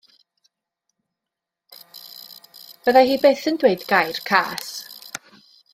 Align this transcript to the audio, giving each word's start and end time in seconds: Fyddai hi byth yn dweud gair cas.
Fyddai 2.87 3.05
hi 3.11 3.17
byth 3.27 3.47
yn 3.53 3.59
dweud 3.65 3.83
gair 3.93 4.19
cas. 4.31 4.69